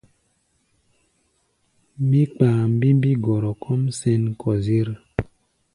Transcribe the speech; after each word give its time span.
Mí 2.07 2.21
kpaá 2.31 2.61
mbimbí 2.73 3.11
gɔrɔ 3.23 3.51
kɔ́ʼm 3.63 3.81
sɛ̌n 3.97 4.23
kɔ-zér. 4.39 4.87